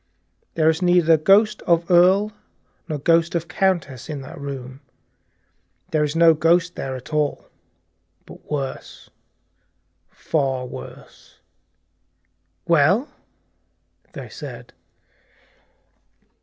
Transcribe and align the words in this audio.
"There 0.55 0.67
is 0.67 0.81
neither 0.81 1.15
ghost 1.15 1.61
of 1.67 1.91
earl 1.91 2.31
nor 2.89 2.97
ghost 2.97 3.35
of 3.35 3.47
countess 3.47 4.09
in 4.09 4.21
that 4.21 4.39
room; 4.39 4.79
there 5.91 6.03
is 6.03 6.15
no 6.15 6.33
ghost 6.33 6.73
there 6.73 6.95
at 6.95 7.13
all, 7.13 7.45
but 8.25 8.49
worse, 8.49 9.11
far 10.09 10.65
worse, 10.65 11.37
something 11.37 12.33
impalpable" 12.65 12.65
"Well?" 13.05 13.09
they 14.13 14.27
said. 14.29 14.73